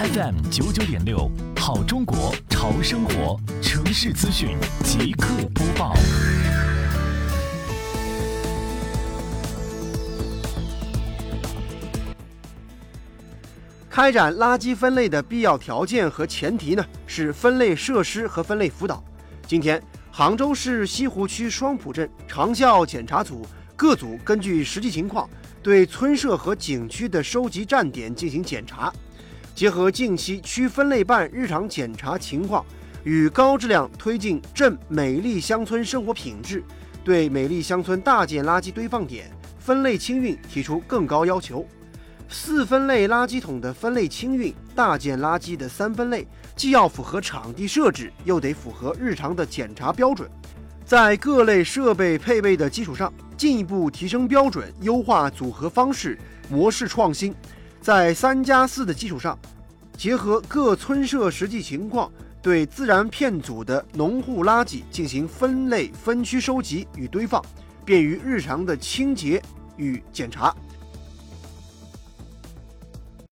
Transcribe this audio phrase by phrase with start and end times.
[0.00, 5.94] FM 九九点六，好中国潮生活城市资讯即刻播报。
[13.90, 19.04] 开展垃圾分类的必要条件和前提呢，是分类设施和分类辅导。
[19.46, 25.28] 今天，杭州市西湖区双浦镇长效检查组各组根据实际情况，
[25.62, 28.90] 对村社和景区的收集站点进行检查，
[29.60, 32.64] 结合近期区分类办日常检查情况，
[33.04, 36.64] 与高质量推进镇美丽乡村生活品质，
[37.04, 41.66] 对美丽乡村大件垃圾堆放点分类清运提出更高要求。
[42.26, 50.26] 四分类垃圾桶的分类清运，大件垃圾的三分类，既要符合场地设置，又得符合日常的检查标准。
[50.86, 56.18] 在各类设备配备的基础上，进一步提升标准，优化组合方式，
[56.48, 57.34] 模式创新。
[57.80, 59.38] 在三加四的基础上，
[59.96, 67.42] 结合各村社实际情况，对自然片组的农户垃圾进行分类分区收集与堆放，
[67.84, 69.42] 便于日常的清洁
[69.76, 70.54] 与检查。